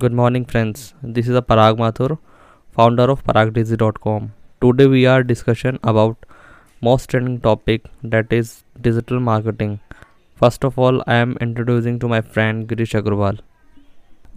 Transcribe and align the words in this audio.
Good 0.00 0.12
morning, 0.12 0.44
friends. 0.44 0.94
This 1.02 1.28
is 1.28 1.34
a 1.34 1.40
Parag 1.42 1.78
Mathur, 1.78 2.18
founder 2.70 3.04
of 3.12 3.24
paragdigi.com. 3.24 4.32
Today 4.60 4.86
we 4.86 5.06
are 5.06 5.22
discussion 5.22 5.78
about 5.82 6.26
most 6.80 7.08
trending 7.10 7.40
topic 7.40 7.86
that 8.02 8.32
is 8.32 8.62
digital 8.80 9.18
marketing. 9.18 9.80
First 10.36 10.64
of 10.64 10.78
all, 10.78 11.02
I 11.06 11.14
am 11.14 11.36
introducing 11.40 11.98
to 12.00 12.08
my 12.08 12.20
friend 12.20 12.68
Girish 12.68 12.94
Agarwal. 13.00 13.40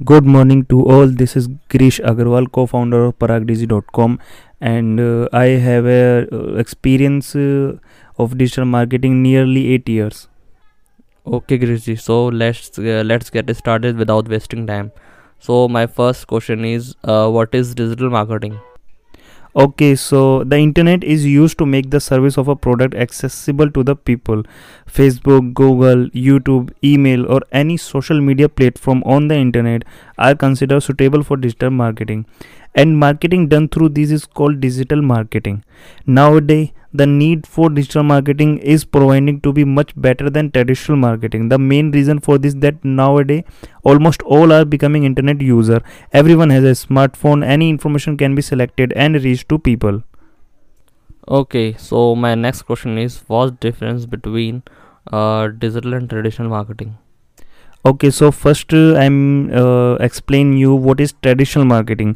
Good 0.05 0.25
morning 0.25 0.65
to 0.65 0.81
all. 0.85 1.07
This 1.07 1.35
is 1.35 1.49
Girish 1.75 1.99
Agarwal, 2.13 2.51
co-founder 2.51 3.03
of 3.05 3.19
paragdigi.com 3.19 4.19
and 4.61 4.99
uh, 4.99 5.27
I 5.33 5.45
have 5.67 5.85
a 5.85 6.27
uh, 6.31 6.55
experience 6.65 7.35
uh, 7.35 7.73
of 8.17 8.37
digital 8.37 8.65
marketing 8.65 9.21
nearly 9.21 9.67
8 9.73 9.89
years. 9.89 10.27
Okay, 11.27 11.59
Girishji. 11.59 11.99
So 11.99 12.25
let's 12.27 12.79
uh, 12.79 13.03
let's 13.05 13.29
get 13.29 13.55
started 13.55 13.97
without 13.97 14.27
wasting 14.27 14.65
time. 14.65 14.91
So 15.41 15.67
my 15.67 15.87
first 15.87 16.27
question 16.27 16.63
is, 16.63 16.95
uh, 17.03 17.27
what 17.29 17.55
is 17.55 17.73
digital 17.73 18.11
marketing? 18.11 18.59
Okay, 19.53 19.95
so 19.95 20.45
the 20.45 20.57
internet 20.57 21.03
is 21.03 21.25
used 21.25 21.57
to 21.57 21.65
make 21.65 21.89
the 21.89 21.99
service 21.99 22.37
of 22.37 22.47
a 22.47 22.55
product 22.55 22.93
accessible 22.95 23.69
to 23.71 23.83
the 23.83 23.95
people. 23.95 24.43
Facebook, 24.87 25.53
Google, 25.53 26.05
YouTube, 26.11 26.71
email, 26.83 27.25
or 27.29 27.41
any 27.51 27.75
social 27.75 28.21
media 28.21 28.47
platform 28.47 29.03
on 29.03 29.27
the 29.27 29.35
internet 29.35 29.83
are 30.17 30.35
considered 30.35 30.81
suitable 30.83 31.23
for 31.23 31.35
digital 31.35 31.69
marketing 31.69 32.25
and 32.73 32.97
marketing 32.97 33.47
done 33.47 33.67
through 33.67 33.89
this 33.89 34.11
is 34.11 34.25
called 34.25 34.59
digital 34.59 35.01
marketing. 35.01 35.63
Nowadays 36.05 36.69
the 36.93 37.05
need 37.05 37.47
for 37.47 37.69
digital 37.69 38.03
marketing 38.03 38.57
is 38.59 38.83
providing 38.83 39.39
to 39.41 39.53
be 39.53 39.63
much 39.63 39.93
better 39.95 40.29
than 40.29 40.51
traditional 40.51 40.97
marketing. 40.97 41.49
The 41.49 41.57
main 41.57 41.91
reason 41.91 42.19
for 42.19 42.37
this 42.37 42.53
that 42.55 42.83
nowadays 42.83 43.43
almost 43.83 44.21
all 44.23 44.51
are 44.51 44.65
becoming 44.65 45.03
internet 45.03 45.41
user. 45.41 45.81
Everyone 46.11 46.49
has 46.49 46.63
a 46.63 46.87
smartphone. 46.87 47.45
Any 47.45 47.69
information 47.69 48.17
can 48.17 48.35
be 48.35 48.41
selected 48.41 48.91
and 48.93 49.23
reached 49.23 49.47
to 49.49 49.59
people. 49.59 50.03
Okay 51.27 51.75
so 51.77 52.15
my 52.15 52.35
next 52.35 52.63
question 52.63 52.97
is 52.97 53.23
what's 53.27 53.51
difference 53.59 54.05
between 54.05 54.63
uh, 55.11 55.47
digital 55.47 55.93
and 55.93 56.09
traditional 56.09 56.49
marketing? 56.49 56.97
Okay 57.85 58.09
so 58.11 58.31
first 58.31 58.73
uh, 58.73 58.95
i'm 58.95 59.51
uh, 59.51 59.93
explain 60.07 60.53
you 60.53 60.73
what 60.75 60.99
is 60.99 61.13
traditional 61.21 61.65
marketing 61.65 62.15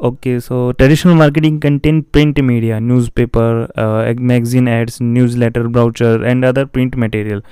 okay 0.00 0.40
so 0.40 0.72
traditional 0.72 1.14
marketing 1.14 1.60
contain 1.60 2.02
print 2.02 2.42
media 2.42 2.80
newspaper 2.80 3.68
uh, 3.76 4.12
magazine 4.18 4.68
ads 4.68 5.00
newsletter 5.00 5.68
brochure 5.68 6.24
and 6.24 6.44
other 6.44 6.66
print 6.66 6.96
material. 6.96 7.42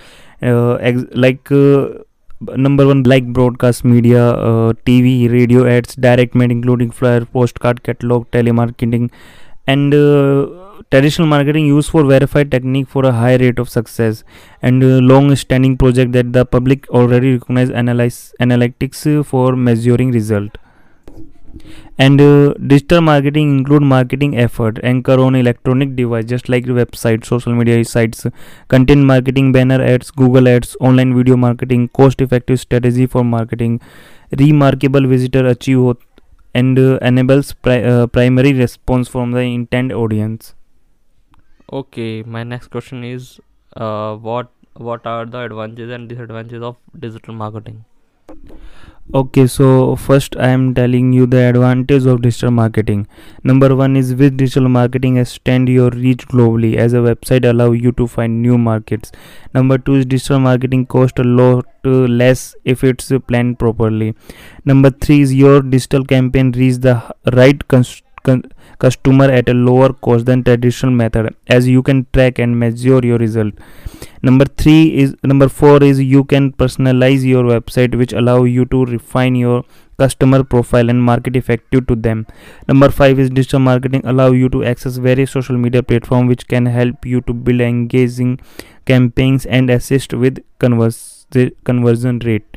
Uh, 0.42 0.76
like 1.12 1.50
uh, 1.52 1.88
number 2.56 2.86
one 2.86 3.04
like 3.04 3.26
broadcast 3.32 3.84
media 3.84 4.30
uh, 4.30 4.72
tv 4.84 5.30
radio 5.30 5.66
ads 5.66 5.94
direct 5.94 6.34
mail 6.34 6.50
including 6.50 6.90
flyer 6.90 7.24
postcard 7.24 7.82
catalog 7.84 8.28
telemarketing 8.32 9.08
and 9.68 9.94
uh, 9.94 10.48
traditional 10.90 11.28
marketing 11.28 11.66
used 11.66 11.90
for 11.90 12.04
verified 12.04 12.50
technique 12.50 12.88
for 12.88 13.04
a 13.04 13.12
high 13.12 13.36
rate 13.36 13.60
of 13.60 13.68
success 13.68 14.24
and 14.62 14.82
uh, 14.82 14.98
long 14.98 15.34
standing 15.36 15.78
project 15.78 16.10
that 16.10 16.32
the 16.32 16.44
public 16.44 16.88
already 16.90 17.34
recognize 17.34 17.70
analyze 17.70 18.34
analytics 18.40 19.24
for 19.24 19.54
measuring 19.54 20.10
result 20.10 20.58
and 21.98 22.20
uh, 22.20 22.54
digital 22.66 23.00
marketing 23.00 23.58
include 23.58 23.82
marketing 23.82 24.36
effort 24.38 24.78
anchor 24.82 25.18
on 25.20 25.34
electronic 25.34 25.94
device 25.96 26.24
just 26.24 26.48
like 26.48 26.64
website 26.64 27.24
social 27.24 27.54
media 27.54 27.84
sites 27.84 28.26
content 28.68 29.04
marketing 29.04 29.52
banner 29.52 29.80
ads 29.82 30.10
google 30.10 30.48
ads 30.48 30.76
online 30.80 31.14
video 31.14 31.36
marketing 31.36 31.88
cost 31.88 32.20
effective 32.20 32.58
strategy 32.60 33.06
for 33.06 33.24
marketing 33.24 33.80
remarkable 34.38 35.06
visitor 35.06 35.46
achieve 35.46 35.94
and 36.54 36.78
uh, 36.78 36.98
enables 37.02 37.52
pri- 37.52 37.82
uh, 37.82 38.06
primary 38.06 38.52
response 38.52 39.08
from 39.08 39.32
the 39.32 39.40
intent 39.40 39.92
audience. 39.92 40.54
Okay 41.72 42.22
my 42.22 42.42
next 42.42 42.68
question 42.68 43.04
is 43.04 43.40
uh, 43.76 44.14
what 44.16 44.50
what 44.74 45.06
are 45.06 45.24
the 45.24 45.38
advantages 45.38 45.90
and 45.90 46.08
disadvantages 46.08 46.62
of 46.62 46.76
digital 46.98 47.34
marketing 47.34 47.84
okay 49.18 49.46
so 49.46 49.66
first 50.02 50.36
i 50.44 50.48
am 50.48 50.62
telling 50.74 51.12
you 51.12 51.26
the 51.26 51.40
advantage 51.48 52.06
of 52.06 52.22
digital 52.22 52.50
marketing. 52.50 53.06
Number 53.44 53.74
one 53.76 53.96
is 53.96 54.14
with 54.14 54.36
digital 54.36 54.68
marketing 54.68 55.18
extend 55.18 55.68
your 55.68 55.90
reach 55.90 56.26
globally 56.28 56.76
as 56.76 56.94
a 56.94 57.02
website 57.08 57.44
allow 57.48 57.72
you 57.72 57.92
to 57.92 58.06
find 58.06 58.40
new 58.40 58.56
markets. 58.56 59.12
Number 59.54 59.76
two 59.76 59.96
is 59.96 60.06
digital 60.06 60.40
marketing 60.40 60.86
cost 60.86 61.18
a 61.18 61.24
lot 61.24 61.66
uh, 61.84 61.90
less 62.22 62.54
if 62.64 62.84
it's 62.84 63.12
planned 63.26 63.58
properly. 63.58 64.14
Number 64.64 64.90
three 64.90 65.20
is 65.20 65.34
your 65.34 65.60
digital 65.60 66.04
campaign 66.04 66.52
reach 66.52 66.76
the 66.76 67.02
right 67.32 67.66
cons- 67.68 68.02
con- 68.11 68.11
customer 68.78 69.24
at 69.24 69.48
a 69.48 69.54
lower 69.54 69.92
cost 69.92 70.26
than 70.26 70.42
traditional 70.42 70.92
method 70.92 71.34
as 71.48 71.68
you 71.68 71.82
can 71.82 72.06
track 72.12 72.38
and 72.38 72.58
measure 72.58 73.00
your 73.04 73.18
result. 73.18 73.54
Number 74.22 74.44
3 74.44 74.98
is 74.98 75.14
number 75.24 75.48
4 75.48 75.82
is 75.82 76.00
you 76.00 76.24
can 76.24 76.52
personalize 76.52 77.24
your 77.24 77.44
website 77.44 77.96
which 77.96 78.12
allow 78.12 78.44
you 78.44 78.64
to 78.66 78.84
refine 78.84 79.34
your 79.34 79.64
customer 79.98 80.42
profile 80.42 80.88
and 80.88 81.02
market 81.02 81.36
effective 81.36 81.86
to 81.86 81.94
them. 81.94 82.26
Number 82.68 82.90
5 82.90 83.18
is 83.18 83.30
digital 83.30 83.60
marketing 83.60 84.02
allow 84.04 84.30
you 84.32 84.48
to 84.50 84.64
access 84.64 84.96
various 84.96 85.32
social 85.32 85.56
media 85.56 85.82
platform 85.82 86.26
which 86.26 86.46
can 86.48 86.66
help 86.66 87.04
you 87.04 87.20
to 87.22 87.32
build 87.32 87.60
engaging 87.60 88.38
campaigns 88.86 89.46
and 89.46 89.70
assist 89.70 90.12
with 90.12 90.42
converse, 90.58 91.26
conversion 91.64 92.18
rate. 92.20 92.56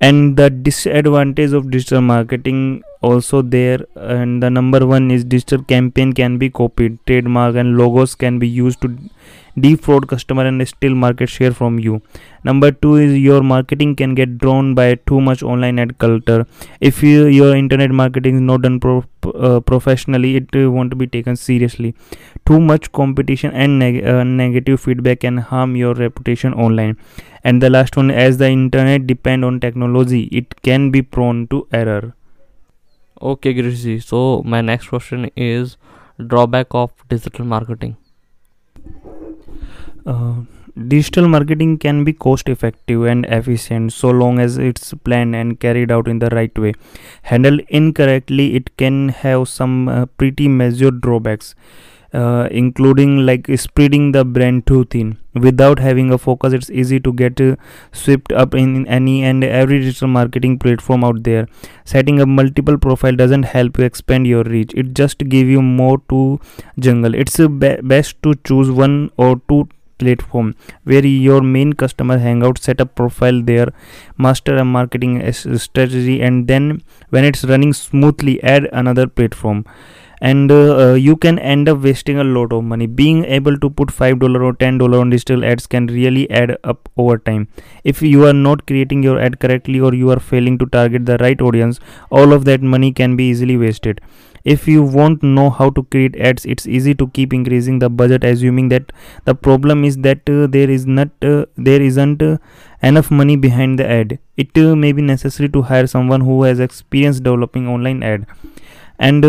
And 0.00 0.36
the 0.36 0.48
disadvantage 0.48 1.52
of 1.52 1.70
digital 1.70 2.00
marketing 2.00 2.82
also 3.00 3.42
there 3.42 3.80
and 3.94 4.42
the 4.42 4.50
number 4.50 4.86
one 4.86 5.10
is 5.10 5.24
digital 5.24 5.62
campaign 5.62 6.12
can 6.12 6.38
be 6.38 6.50
copied. 6.50 6.98
Trademark 7.06 7.54
and 7.56 7.76
logos 7.76 8.14
can 8.14 8.38
be 8.38 8.48
used 8.48 8.80
to 8.82 8.96
defraud 9.60 10.08
customer 10.08 10.46
and 10.46 10.66
steal 10.66 10.94
market 10.94 11.28
share 11.28 11.52
from 11.52 11.78
you. 11.78 12.00
Number 12.44 12.70
two 12.70 12.96
is 12.96 13.16
your 13.18 13.42
marketing 13.42 13.94
can 13.96 14.14
get 14.14 14.38
drawn 14.38 14.74
by 14.74 14.94
too 14.94 15.20
much 15.20 15.42
online 15.42 15.78
ad 15.78 15.98
culture. 15.98 16.46
If 16.80 17.02
you, 17.02 17.26
your 17.26 17.54
internet 17.54 17.90
marketing 17.90 18.36
is 18.36 18.40
not 18.40 18.62
done 18.62 18.80
pro, 18.80 19.04
uh, 19.34 19.60
professionally 19.60 20.36
it 20.36 20.48
uh, 20.54 20.70
won't 20.70 20.96
be 20.96 21.06
taken 21.06 21.36
seriously. 21.36 21.94
Too 22.46 22.60
much 22.60 22.90
competition 22.92 23.52
and 23.52 23.78
neg- 23.78 24.04
uh, 24.04 24.24
negative 24.24 24.80
feedback 24.80 25.20
can 25.20 25.38
harm 25.38 25.76
your 25.76 25.94
reputation 25.94 26.54
online. 26.54 26.96
And 27.44 27.62
the 27.62 27.70
last 27.70 27.96
one 27.96 28.10
as 28.10 28.38
the 28.38 28.48
internet 28.48 29.06
depend 29.06 29.44
on 29.44 29.60
technology 29.60 30.24
it 30.32 30.62
can 30.62 30.90
be 30.90 31.02
prone 31.02 31.46
to 31.48 31.66
error 31.72 32.14
okay 33.20 33.54
Girishji. 33.54 34.02
so 34.02 34.42
my 34.44 34.60
next 34.60 34.88
question 34.88 35.30
is 35.36 35.76
drawback 36.26 36.66
of 36.70 36.92
digital 37.08 37.44
marketing 37.44 37.96
uh, 40.06 40.34
digital 40.86 41.26
marketing 41.26 41.76
can 41.78 42.04
be 42.04 42.12
cost 42.12 42.48
effective 42.48 43.04
and 43.04 43.26
efficient 43.26 43.92
so 43.92 44.10
long 44.10 44.38
as 44.38 44.56
it's 44.58 44.94
planned 45.04 45.34
and 45.34 45.58
carried 45.58 45.90
out 45.90 46.06
in 46.06 46.20
the 46.20 46.28
right 46.30 46.56
way 46.58 46.72
handled 47.22 47.60
incorrectly 47.68 48.54
it 48.54 48.76
can 48.76 49.08
have 49.08 49.48
some 49.48 49.88
uh, 49.88 50.06
pretty 50.06 50.46
major 50.46 50.90
drawbacks 50.90 51.54
uh, 52.12 52.48
including 52.50 53.26
like 53.26 53.46
spreading 53.56 54.12
the 54.12 54.24
brand 54.24 54.66
too 54.66 54.84
thin. 54.86 55.18
Without 55.34 55.78
having 55.78 56.10
a 56.10 56.18
focus 56.18 56.52
it's 56.52 56.70
easy 56.70 56.98
to 57.00 57.12
get 57.12 57.40
uh, 57.40 57.56
swept 57.92 58.32
up 58.32 58.54
in 58.54 58.86
any 58.88 59.22
and 59.22 59.44
every 59.44 59.80
digital 59.80 60.08
marketing 60.08 60.58
platform 60.58 61.04
out 61.04 61.22
there. 61.22 61.46
Setting 61.84 62.20
up 62.20 62.28
multiple 62.28 62.78
profile 62.78 63.14
doesn't 63.14 63.44
help 63.44 63.78
you 63.78 63.84
expand 63.84 64.26
your 64.26 64.42
reach. 64.44 64.72
It 64.74 64.94
just 64.94 65.18
give 65.28 65.48
you 65.48 65.62
more 65.62 65.98
to 66.08 66.40
jungle. 66.78 67.14
It's 67.14 67.38
uh, 67.38 67.48
be- 67.48 67.80
best 67.82 68.22
to 68.22 68.34
choose 68.44 68.70
one 68.70 69.10
or 69.16 69.40
two 69.48 69.68
platform 69.98 70.54
where 70.84 71.04
your 71.04 71.40
main 71.42 71.72
customer 71.72 72.18
hangout 72.18 72.58
set 72.58 72.80
up 72.80 72.94
profile 72.94 73.42
there 73.42 73.68
master 74.16 74.56
a 74.56 74.64
marketing 74.64 75.32
strategy 75.32 76.22
and 76.22 76.46
then 76.46 76.82
when 77.10 77.24
it's 77.24 77.44
running 77.44 77.72
smoothly 77.72 78.40
add 78.42 78.68
another 78.72 79.06
platform 79.06 79.64
and 80.20 80.50
uh, 80.50 80.76
uh, 80.78 80.94
you 80.94 81.16
can 81.16 81.38
end 81.38 81.68
up 81.68 81.78
wasting 81.78 82.18
a 82.18 82.24
lot 82.24 82.52
of 82.52 82.64
money. 82.64 82.86
Being 82.86 83.24
able 83.24 83.58
to 83.58 83.70
put 83.70 83.90
5 83.90 84.18
dollar 84.18 84.42
or 84.42 84.52
10 84.52 84.78
dollar 84.78 85.00
on 85.00 85.10
digital 85.10 85.44
ads 85.44 85.66
can 85.66 85.86
really 85.86 86.30
add 86.30 86.56
up 86.64 86.88
over 86.96 87.18
time. 87.18 87.48
If 87.84 88.02
you 88.02 88.26
are 88.26 88.32
not 88.32 88.66
creating 88.66 89.02
your 89.02 89.20
ad 89.20 89.40
correctly 89.40 89.80
or 89.80 89.94
you 89.94 90.10
are 90.10 90.20
failing 90.20 90.58
to 90.58 90.66
target 90.66 91.06
the 91.06 91.18
right 91.18 91.40
audience 91.40 91.80
all 92.10 92.32
of 92.32 92.44
that 92.46 92.62
money 92.62 92.92
can 92.92 93.16
be 93.16 93.28
easily 93.28 93.56
wasted. 93.56 94.00
If 94.44 94.66
you 94.66 94.82
won't 94.82 95.22
know 95.22 95.50
how 95.50 95.70
to 95.70 95.82
create 95.84 96.16
ads 96.16 96.46
it's 96.46 96.66
easy 96.66 96.94
to 96.94 97.08
keep 97.08 97.32
increasing 97.32 97.80
the 97.80 97.90
budget 97.90 98.24
assuming 98.24 98.68
that 98.68 98.92
the 99.24 99.34
problem 99.34 99.84
is 99.84 99.98
that 99.98 100.28
uh, 100.28 100.46
there 100.46 100.70
is 100.70 100.86
not 100.86 101.08
uh, 101.22 101.46
there 101.56 101.82
isn't 101.82 102.22
uh, 102.22 102.38
enough 102.82 103.10
money 103.10 103.36
behind 103.36 103.78
the 103.78 103.88
ad. 103.88 104.18
It 104.36 104.56
uh, 104.56 104.74
may 104.76 104.92
be 104.92 105.02
necessary 105.02 105.48
to 105.50 105.62
hire 105.62 105.86
someone 105.86 106.22
who 106.22 106.42
has 106.44 106.60
experience 106.60 107.20
developing 107.20 107.68
online 107.68 108.02
ad. 108.02 108.26
And 108.98 109.24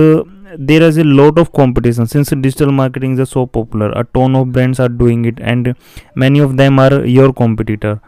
there 0.58 0.82
is 0.82 0.98
a 0.98 1.04
lot 1.04 1.38
of 1.38 1.52
competition 1.54 2.08
since 2.08 2.30
digital 2.30 2.72
marketing 2.72 3.18
is 3.20 3.30
so 3.30 3.46
popular 3.46 3.92
a 3.92 4.04
ton 4.16 4.36
of 4.36 4.52
brands 4.52 4.80
are 4.80 4.90
doing 4.90 5.26
it 5.26 5.40
and 5.40 5.76
many 6.16 6.40
of 6.40 6.58
them 6.58 6.80
are 6.80 7.06
your 7.06 7.32
competitor 7.34 8.00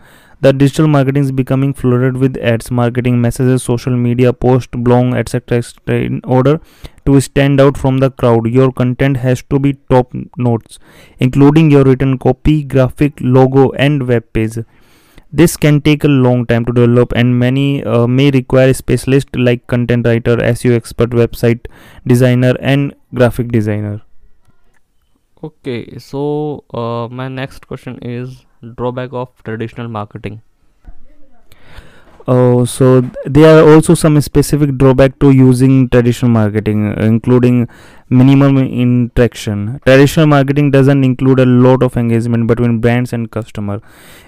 The 0.45 0.51
digital 0.59 0.87
marketing 0.93 1.25
is 1.25 1.31
becoming 1.39 1.73
flooded 1.79 2.15
with 2.21 2.37
ads, 2.51 2.69
marketing 2.77 3.17
messages, 3.25 3.65
social 3.65 3.97
media 4.05 4.31
posts, 4.45 4.79
blog, 4.87 5.11
etc. 5.19 5.59
etc. 5.59 5.99
In 6.05 6.17
order 6.37 6.53
to 7.09 7.21
stand 7.27 7.61
out 7.65 7.77
from 7.81 7.99
the 8.03 8.09
crowd, 8.23 8.49
your 8.55 8.71
content 8.79 9.19
has 9.25 9.43
to 9.53 9.59
be 9.67 9.73
top 9.95 10.17
notes, 10.47 10.79
including 11.27 11.69
your 11.75 11.83
written 11.89 12.17
copy, 12.25 12.55
graphic, 12.75 13.23
logo, 13.37 13.65
and 13.87 14.07
web 14.13 14.27
page. 14.39 14.57
This 15.33 15.55
can 15.55 15.79
take 15.79 16.03
a 16.03 16.09
long 16.09 16.45
time 16.45 16.65
to 16.65 16.73
develop, 16.73 17.13
and 17.15 17.39
many 17.39 17.83
uh, 17.85 18.05
may 18.05 18.31
require 18.31 18.73
specialists 18.73 19.31
like 19.33 19.65
content 19.67 20.05
writer, 20.05 20.35
SEO 20.37 20.75
expert, 20.75 21.11
website 21.11 21.67
designer, 22.05 22.53
and 22.59 22.93
graphic 23.13 23.49
designer. 23.49 24.01
Okay, 25.41 25.97
so 25.97 26.65
uh, 26.73 27.07
my 27.09 27.27
next 27.29 27.67
question 27.67 27.97
is 28.01 28.45
drawback 28.75 29.13
of 29.13 29.29
traditional 29.43 29.87
marketing. 29.87 30.41
Oh, 32.27 32.65
so 32.65 33.01
th- 33.01 33.13
there 33.25 33.57
are 33.57 33.73
also 33.73 33.95
some 33.95 34.19
specific 34.21 34.77
drawback 34.77 35.17
to 35.19 35.31
using 35.31 35.89
traditional 35.89 36.29
marketing, 36.29 36.93
including 36.97 37.67
minimum 38.09 38.57
interaction. 38.59 39.79
Traditional 39.85 40.27
marketing 40.27 40.69
doesn't 40.69 41.03
include 41.03 41.39
a 41.39 41.45
lot 41.45 41.81
of 41.81 41.97
engagement 41.97 42.45
between 42.45 42.79
brands 42.79 43.11
and 43.11 43.31
customer. 43.31 43.81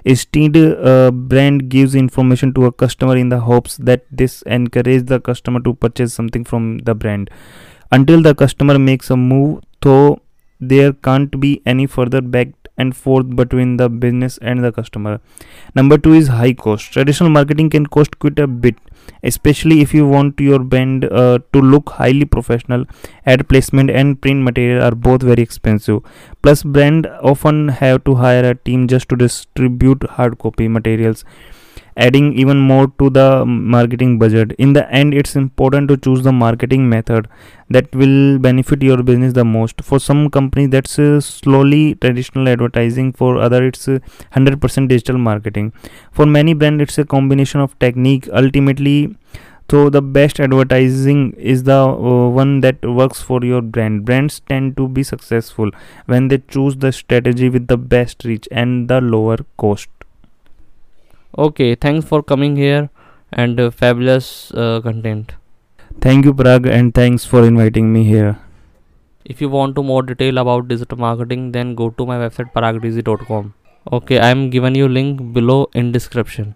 Instead, 0.06 0.56
a 0.56 1.12
brand 1.12 1.70
gives 1.70 1.94
information 1.94 2.52
to 2.56 2.66
a 2.66 2.72
customer 2.72 3.16
in 3.16 3.30
the 3.30 3.42
hopes 3.42 3.78
that 3.78 4.06
this 4.12 4.42
encourages 4.48 5.06
the 5.06 5.20
customer 5.20 5.60
to 5.60 5.76
purchase 5.76 6.14
something 6.16 6.44
from 6.44 6.80
the 6.80 6.96
brand. 6.96 7.30
Until 7.92 8.24
the 8.24 8.34
customer 8.34 8.80
makes 8.80 9.12
a 9.12 9.18
move, 9.18 9.62
though 9.82 10.20
there 10.60 10.94
can't 10.94 11.40
be 11.40 11.62
any 11.66 11.86
further 11.86 12.22
back 12.22 12.48
and 12.78 12.96
forth 12.96 13.36
between 13.36 13.78
the 13.78 13.90
business 13.90 14.38
and 14.40 14.64
the 14.64 14.72
customer. 14.72 15.20
Number 15.76 15.98
two 15.98 16.14
is 16.14 16.28
high 16.28 16.54
cost. 16.54 16.92
Traditional 16.92 17.30
marketing 17.30 17.70
can 17.70 17.86
cost 17.86 18.18
quite 18.20 18.40
a 18.40 18.48
bit, 18.48 18.76
especially 19.24 19.82
if 19.82 19.94
you 19.94 20.08
want 20.08 20.40
your 20.40 20.60
brand 20.60 21.06
uh, 21.06 21.40
to 21.54 21.62
look 21.62 21.90
highly 21.92 22.26
professional. 22.26 22.86
Ad 23.26 23.48
placement 23.48 23.90
and 23.90 24.22
print 24.22 24.44
material 24.44 24.84
are 24.84 24.96
both 24.96 25.22
very 25.22 25.44
expensive. 25.44 26.02
Plus, 26.42 26.64
brand 26.64 27.08
often 27.22 27.68
have 27.70 28.04
to 28.06 28.16
hire 28.16 28.50
a 28.50 28.56
team 28.56 28.88
just 28.88 29.10
to 29.10 29.16
distribute 29.16 30.04
hard 30.04 30.40
copy 30.40 30.68
materials 30.68 31.24
adding 31.98 32.34
even 32.38 32.58
more 32.58 32.88
to 33.00 33.10
the 33.10 33.46
marketing 33.46 34.20
budget. 34.20 34.52
In 34.58 34.74
the 34.74 34.90
end 34.92 35.14
it's 35.14 35.36
important 35.36 35.88
to 35.90 35.98
choose 35.98 36.24
the 36.24 36.32
marketing 36.32 36.90
method 36.90 37.28
that 37.70 37.94
will 37.96 38.40
benefit 38.40 38.82
your 38.82 39.02
business 39.04 39.34
the 39.34 39.46
most. 39.46 39.82
For 39.82 40.00
some 40.00 40.30
companies 40.30 40.70
that's 40.70 40.98
uh, 41.00 41.22
slowly 41.22 41.96
traditional 41.96 42.48
advertising 42.48 43.14
for 43.14 43.38
other 43.38 43.66
it's 43.66 43.88
uh, 43.88 44.00
100% 44.36 44.88
digital 44.88 45.18
marketing. 45.18 45.74
For 46.12 46.26
many 46.26 46.54
brands 46.54 46.82
it's 46.84 46.98
a 46.98 47.06
combination 47.06 47.60
of 47.60 47.78
technique. 47.80 48.28
Ultimately 48.32 49.16
so 49.70 49.90
the 49.90 50.04
best 50.04 50.40
advertising 50.40 51.34
is 51.34 51.64
the 51.64 51.80
uh, 51.80 52.30
one 52.30 52.62
that 52.62 52.86
works 52.86 53.22
for 53.22 53.44
your 53.44 53.62
brand. 53.62 54.06
Brands 54.06 54.40
tend 54.48 54.78
to 54.78 54.88
be 54.88 55.02
successful 55.02 55.72
when 56.06 56.28
they 56.28 56.38
choose 56.38 56.76
the 56.76 56.92
strategy 56.92 57.50
with 57.50 57.68
the 57.68 57.78
best 57.78 58.24
reach 58.24 58.48
and 58.52 58.88
the 58.88 59.02
lower 59.02 59.38
cost 59.58 59.90
Okay, 61.38 61.76
thanks 61.76 62.06
for 62.06 62.22
coming 62.22 62.56
here 62.56 62.90
and 63.32 63.60
uh, 63.60 63.72
fabulous 63.72 64.52
uh, 64.54 64.82
content. 64.82 65.34
thank 66.04 66.26
you 66.28 66.34
parag 66.40 66.68
and 66.76 66.94
thanks 67.00 67.26
for 67.32 67.42
inviting 67.48 67.88
me 67.96 68.04
here 68.06 68.32
If 69.26 69.42
you 69.42 69.50
want 69.50 69.76
to 69.76 69.84
more 69.84 70.02
detail 70.04 70.38
about 70.38 70.68
digital 70.68 70.98
marketing, 70.98 71.52
then 71.52 71.76
go 71.76 71.90
to 71.90 72.06
my 72.06 72.18
website 72.18 72.52
paragdigi.com. 72.54 73.54
Okay, 73.92 74.20
I 74.20 74.30
am 74.30 74.50
given 74.50 74.76
you 74.76 74.88
link 74.88 75.34
below 75.34 75.70
in 75.74 75.92
description. 75.92 76.56